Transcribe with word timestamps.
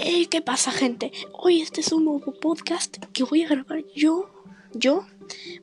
Hey, 0.00 0.28
¿qué 0.30 0.40
pasa, 0.40 0.70
gente? 0.70 1.10
Hoy 1.32 1.60
este 1.60 1.80
es 1.80 1.90
un 1.90 2.04
nuevo 2.04 2.32
podcast 2.32 2.98
que 3.12 3.24
voy 3.24 3.42
a 3.42 3.48
grabar 3.48 3.84
yo. 3.96 4.30
Yo. 4.72 5.04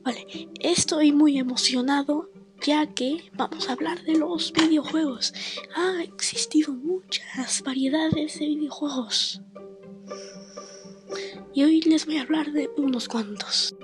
Vale, 0.02 0.26
estoy 0.60 1.10
muy 1.10 1.38
emocionado 1.38 2.28
ya 2.60 2.86
que 2.86 3.30
vamos 3.32 3.70
a 3.70 3.72
hablar 3.72 4.02
de 4.02 4.18
los 4.18 4.52
videojuegos. 4.52 5.32
Ha 5.74 6.02
existido 6.02 6.74
muchas 6.74 7.62
variedades 7.62 8.38
de 8.38 8.46
videojuegos. 8.46 9.40
Y 11.54 11.64
hoy 11.64 11.80
les 11.80 12.04
voy 12.04 12.18
a 12.18 12.22
hablar 12.22 12.52
de 12.52 12.68
unos 12.76 13.08
cuantos. 13.08 13.74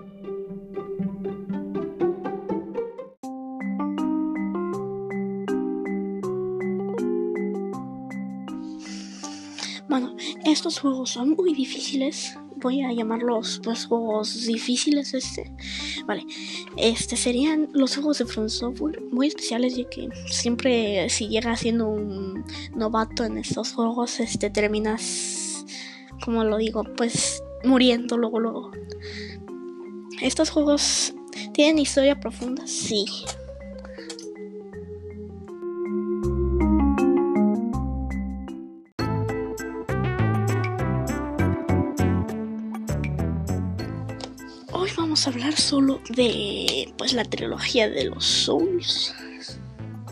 Bueno, 9.92 10.16
estos 10.46 10.78
juegos 10.78 11.10
son 11.10 11.36
muy 11.36 11.52
difíciles. 11.52 12.38
Voy 12.56 12.80
a 12.80 12.94
llamarlos 12.94 13.60
pues 13.62 13.84
juegos 13.84 14.46
difíciles 14.46 15.12
este. 15.12 15.52
Vale. 16.06 16.24
Este 16.78 17.14
serían 17.14 17.68
los 17.74 17.96
juegos 17.96 18.16
de 18.16 18.24
From 18.24 18.48
Software 18.48 19.02
muy 19.12 19.26
especiales 19.26 19.76
ya 19.76 19.84
que 19.90 20.08
siempre 20.30 21.10
si 21.10 21.28
llegas 21.28 21.60
siendo 21.60 21.88
un 21.88 22.42
novato 22.74 23.24
en 23.24 23.36
estos 23.36 23.74
juegos 23.74 24.18
este 24.18 24.48
terminas 24.48 25.66
como 26.24 26.42
lo 26.42 26.56
digo, 26.56 26.84
pues 26.96 27.42
muriendo 27.62 28.16
luego 28.16 28.40
luego. 28.40 28.70
Estos 30.22 30.48
juegos 30.48 31.12
tienen 31.52 31.78
historia 31.78 32.18
profunda, 32.18 32.66
sí. 32.66 33.04
Vamos 44.96 45.26
a 45.26 45.30
hablar 45.30 45.56
solo 45.56 46.00
de 46.10 46.92
pues 46.98 47.12
la 47.12 47.24
trilogía 47.24 47.88
de 47.88 48.04
los 48.04 48.24
Souls 48.24 49.14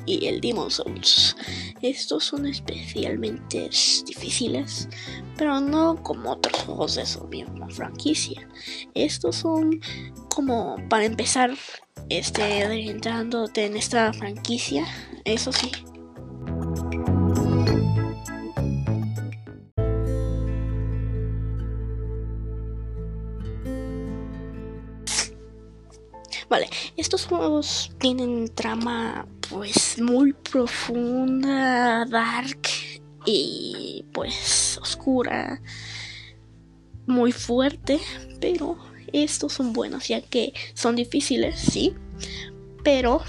y 0.07 0.27
el 0.27 0.41
Demon 0.41 0.71
Souls. 0.71 1.37
Estos 1.83 2.25
son 2.25 2.47
especialmente 2.47 3.71
difíciles, 4.07 4.89
pero 5.37 5.61
no 5.61 6.03
como 6.03 6.33
otros 6.33 6.57
juegos 6.63 6.95
de 6.97 7.07
su 7.07 7.25
misma 7.25 7.69
franquicia. 7.69 8.49
Estos 8.95 9.37
son 9.37 9.81
como 10.29 10.77
para 10.89 11.05
empezar 11.05 11.57
este 12.09 12.63
entrándote 12.89 13.67
en 13.67 13.77
esta 13.77 14.13
franquicia, 14.13 14.87
eso 15.25 15.53
sí. 15.53 15.71
Vale, 26.51 26.69
estos 26.97 27.27
juegos 27.27 27.93
tienen 28.01 28.53
trama 28.53 29.25
pues 29.49 30.01
muy 30.01 30.33
profunda, 30.33 32.05
dark 32.07 32.63
y 33.25 34.05
pues 34.13 34.77
oscura, 34.83 35.63
muy 37.07 37.31
fuerte, 37.31 38.01
pero 38.41 38.77
estos 39.13 39.53
son 39.53 39.73
buenos 39.73 40.09
ya 40.09 40.23
que 40.23 40.53
son 40.75 40.97
difíciles, 40.97 41.57
sí, 41.57 41.95
pero 42.83 43.23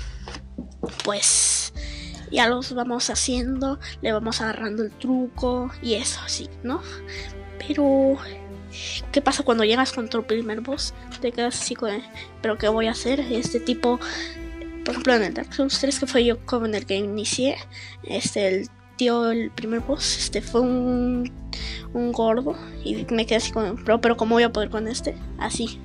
pues 1.03 1.74
ya 2.31 2.47
los 2.47 2.74
vamos 2.74 3.12
haciendo, 3.12 3.79
le 4.01 4.13
vamos 4.13 4.41
agarrando 4.41 4.81
el 4.81 4.91
truco 4.97 5.69
y 5.84 5.94
eso 5.94 6.22
así, 6.25 6.50
¿no? 6.63 6.81
Pero 7.68 8.18
¿Qué 9.11 9.21
pasa 9.21 9.43
cuando 9.43 9.63
llegas 9.63 9.91
con 9.91 10.09
tu 10.09 10.23
primer 10.23 10.61
boss? 10.61 10.93
Te 11.21 11.31
quedas 11.31 11.61
así 11.61 11.75
con... 11.75 11.91
¿Pero 12.41 12.57
qué 12.57 12.67
voy 12.67 12.87
a 12.87 12.91
hacer? 12.91 13.19
Este 13.19 13.59
tipo... 13.59 13.99
Por 14.83 14.91
ejemplo, 14.91 15.13
en 15.13 15.23
el 15.23 15.33
Dark 15.33 15.53
Souls 15.53 15.79
3, 15.79 15.99
que 15.99 16.07
fue 16.07 16.25
yo 16.25 16.43
como 16.45 16.65
en 16.65 16.73
el 16.73 16.87
que 16.87 16.95
inicié, 16.95 17.55
este, 18.03 18.47
el 18.47 18.69
tío, 18.95 19.29
el 19.29 19.51
primer 19.51 19.81
boss, 19.81 20.17
este, 20.17 20.41
fue 20.41 20.61
un, 20.61 21.31
un 21.93 22.11
gordo. 22.11 22.57
Y 22.83 23.05
me 23.11 23.25
quedé 23.25 23.37
así 23.37 23.51
con... 23.51 23.75
Pero, 23.83 24.01
pero 24.01 24.17
¿cómo 24.17 24.35
voy 24.35 24.43
a 24.43 24.51
poder 24.51 24.69
con 24.69 24.88
este? 24.88 25.15
Así. 25.38 25.79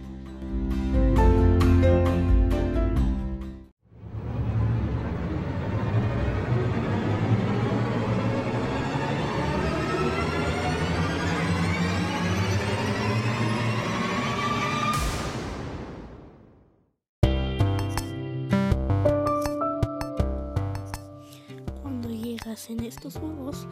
En 22.70 22.84
estos 22.84 23.16
juegos, 23.18 23.66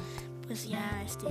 pues 0.47 0.69
ya 0.69 1.03
este, 1.03 1.27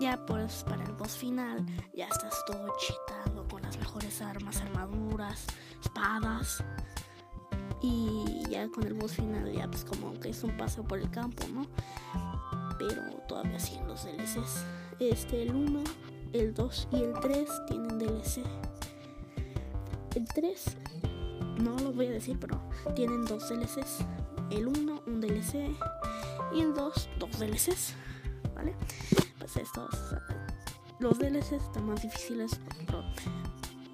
ya 0.00 0.24
pues 0.26 0.64
para 0.64 0.84
el 0.84 0.92
boss 0.92 1.16
final 1.16 1.64
ya 1.94 2.08
estás 2.08 2.44
todo 2.46 2.66
chetado 2.78 3.46
con 3.48 3.62
las 3.62 3.78
mejores 3.78 4.20
armas, 4.20 4.60
armaduras, 4.60 5.46
espadas. 5.82 6.64
Y 7.80 8.42
ya 8.50 8.68
con 8.68 8.84
el 8.84 8.94
boss 8.94 9.12
final 9.12 9.52
ya 9.52 9.68
pues 9.68 9.84
como 9.84 10.18
que 10.18 10.30
es 10.30 10.42
un 10.42 10.56
paseo 10.56 10.82
por 10.84 10.98
el 10.98 11.10
campo, 11.10 11.44
¿no? 11.52 11.66
Pero 12.78 13.02
todavía 13.28 13.58
siguen 13.60 13.86
los 13.86 14.04
DLCs. 14.04 14.64
Este, 14.98 15.42
el 15.42 15.54
1, 15.54 15.80
el 16.32 16.54
2 16.54 16.88
y 16.92 16.96
el 16.96 17.12
3 17.20 17.48
tienen 17.68 17.98
DLC. 17.98 18.42
El 20.16 20.24
3 20.26 20.76
no 21.62 21.78
lo 21.78 21.92
voy 21.92 22.06
a 22.06 22.10
decir, 22.10 22.36
pero 22.40 22.60
tienen 22.94 23.24
dos 23.24 23.48
DLCs. 23.48 24.04
El 24.50 24.68
1, 24.68 24.92
un 24.92 24.93
DLC 25.26 25.74
y 26.52 26.60
el 26.60 26.74
2, 26.74 27.08
dos 27.18 27.38
DLCs, 27.38 27.94
¿vale? 28.54 28.74
Pues 29.38 29.56
estos, 29.56 29.94
los 30.98 31.18
DLCs 31.18 31.52
están 31.52 31.86
más 31.86 32.02
difíciles, 32.02 32.60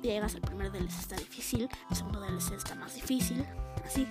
llegas 0.02 0.34
al 0.34 0.40
primer 0.42 0.72
DLC 0.72 0.98
está 0.98 1.16
difícil, 1.16 1.68
el 1.90 1.96
segundo 1.96 2.20
DLC 2.20 2.52
está 2.52 2.74
más 2.74 2.94
difícil, 2.94 3.44
así. 3.84 4.06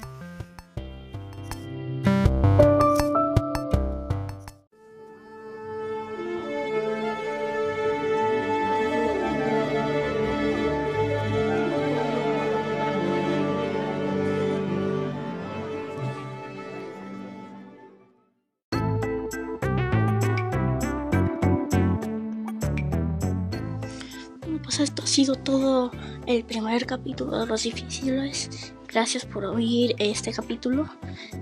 Pues 24.69 24.81
esto 24.81 25.02
ha 25.02 25.07
sido 25.07 25.34
todo 25.34 25.90
el 26.28 26.44
primer 26.44 26.85
capítulo 26.85 27.40
de 27.40 27.47
los 27.47 27.63
difíciles. 27.63 28.72
Gracias 28.88 29.25
por 29.25 29.44
oír 29.44 29.96
este 29.97 30.31
capítulo. 30.31 30.88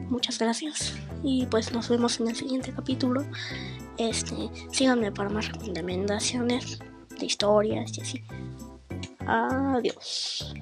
Muchas 0.09 0.39
gracias. 0.39 0.93
Y 1.23 1.45
pues 1.47 1.73
nos 1.73 1.89
vemos 1.89 2.21
en 2.21 2.29
el 2.29 2.37
siguiente 2.37 2.71
capítulo. 2.71 3.25
Este, 3.97 4.33
síganme 4.71 5.11
para 5.11 5.27
más 5.27 5.51
recomendaciones 5.51 6.79
de 7.19 7.25
historias 7.25 7.97
y 7.97 8.01
así. 8.01 8.23
Adiós. 9.25 10.53